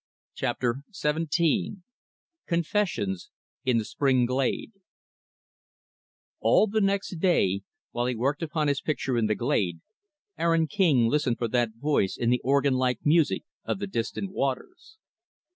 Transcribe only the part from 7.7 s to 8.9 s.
while he worked upon his